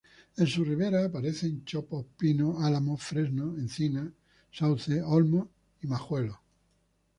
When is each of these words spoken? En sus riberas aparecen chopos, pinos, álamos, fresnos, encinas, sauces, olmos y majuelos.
En 0.39 0.47
sus 0.47 0.67
riberas 0.67 1.05
aparecen 1.05 1.63
chopos, 1.63 2.07
pinos, 2.17 2.63
álamos, 2.63 3.03
fresnos, 3.03 3.59
encinas, 3.59 4.09
sauces, 4.51 5.03
olmos 5.05 5.47
y 5.83 5.85
majuelos. 5.85 6.37